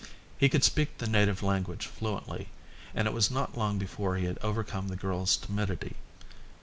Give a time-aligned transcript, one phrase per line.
[0.39, 2.47] He could speak the native language fluently
[2.95, 5.95] and it was not long before he had overcome the girl's timidity.